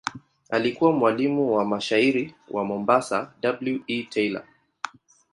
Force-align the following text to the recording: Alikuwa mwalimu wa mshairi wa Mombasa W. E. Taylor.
Alikuwa 0.49 0.91
mwalimu 0.91 1.53
wa 1.55 1.65
mshairi 1.65 2.35
wa 2.49 2.65
Mombasa 2.65 3.31
W. 3.43 3.79
E. 3.87 4.03
Taylor. 4.03 4.43